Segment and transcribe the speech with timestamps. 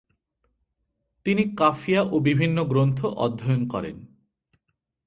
[1.25, 3.97] তিনি কাফিয়া ও বিভিন্ন গ্রন্থ অধ্যয়ন করেন।